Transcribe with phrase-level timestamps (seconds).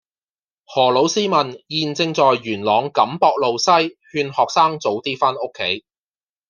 [0.65, 3.69] 何老師問現正在元朗錦壆路西
[4.11, 5.85] 勸學生早啲返屋企